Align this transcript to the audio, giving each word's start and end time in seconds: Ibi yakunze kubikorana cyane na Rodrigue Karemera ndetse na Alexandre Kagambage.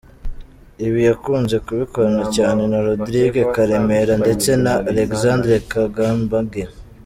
Ibi 0.85 0.99
yakunze 1.09 1.55
kubikorana 1.65 2.23
cyane 2.35 2.61
na 2.71 2.79
Rodrigue 2.87 3.41
Karemera 3.53 4.13
ndetse 4.23 4.49
na 4.63 4.73
Alexandre 4.91 5.53
Kagambage. 5.71 6.63